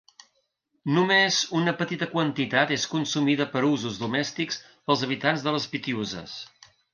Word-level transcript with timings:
Només 0.93 1.35
una 1.59 1.73
petita 1.81 2.07
quantitat 2.13 2.73
és 2.77 2.85
consumida 2.95 3.47
per 3.53 3.63
a 3.67 3.69
usos 3.75 4.01
domèstics 4.05 4.59
pels 4.89 5.05
habitants 5.09 5.47
de 5.49 5.55
les 5.59 5.69
Pitiüses. 5.77 6.35